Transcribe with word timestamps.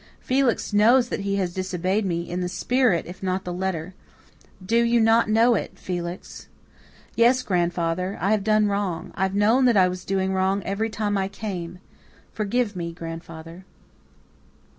Felix 0.19 0.73
knows 0.73 1.09
that 1.09 1.19
he 1.19 1.35
has 1.35 1.53
disobeyed 1.53 2.07
me, 2.07 2.27
in 2.27 2.41
the 2.41 2.49
spirit 2.49 3.05
if 3.05 3.21
not 3.21 3.41
in 3.41 3.45
the 3.45 3.53
letter. 3.53 3.93
Do 4.65 4.81
you 4.81 4.99
not 4.99 5.29
know 5.29 5.53
it, 5.53 5.77
Felix?" 5.77 6.47
"Yes, 7.15 7.43
grandfather, 7.43 8.17
I 8.19 8.31
have 8.31 8.43
done 8.43 8.65
wrong 8.65 9.11
I've 9.13 9.35
known 9.35 9.65
that 9.65 9.77
I 9.77 9.87
was 9.87 10.03
doing 10.03 10.33
wrong 10.33 10.63
every 10.63 10.89
time 10.89 11.19
I 11.19 11.27
came. 11.27 11.77
Forgive 12.33 12.75
me, 12.75 12.91
grandfather." 12.93 13.63